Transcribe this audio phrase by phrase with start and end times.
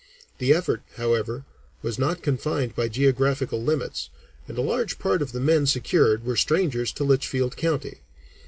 [0.39, 1.45] The effort, however,
[1.83, 4.09] was not confined by geographical limits,
[4.47, 7.99] and a large part of the men secured were strangers to Litchfield County.